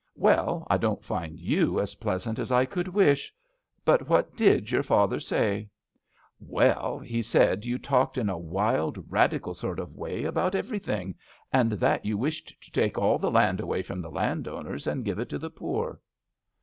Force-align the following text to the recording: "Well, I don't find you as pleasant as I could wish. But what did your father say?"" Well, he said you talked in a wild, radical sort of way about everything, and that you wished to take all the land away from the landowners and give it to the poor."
"Well, 0.15 0.65
I 0.67 0.77
don't 0.77 1.03
find 1.05 1.39
you 1.39 1.79
as 1.79 1.93
pleasant 1.93 2.39
as 2.39 2.51
I 2.51 2.65
could 2.65 2.87
wish. 2.87 3.31
But 3.85 4.09
what 4.09 4.35
did 4.35 4.71
your 4.71 4.81
father 4.81 5.19
say?"" 5.19 5.69
Well, 6.59 6.97
he 6.97 7.21
said 7.21 7.65
you 7.65 7.77
talked 7.77 8.17
in 8.17 8.27
a 8.27 8.35
wild, 8.35 9.05
radical 9.11 9.53
sort 9.53 9.77
of 9.77 9.93
way 9.95 10.23
about 10.23 10.55
everything, 10.55 11.13
and 11.53 11.73
that 11.73 12.03
you 12.03 12.17
wished 12.17 12.59
to 12.63 12.71
take 12.71 12.97
all 12.97 13.19
the 13.19 13.29
land 13.29 13.59
away 13.59 13.83
from 13.83 14.01
the 14.01 14.09
landowners 14.09 14.87
and 14.87 15.05
give 15.05 15.19
it 15.19 15.29
to 15.29 15.37
the 15.37 15.51
poor." 15.51 15.99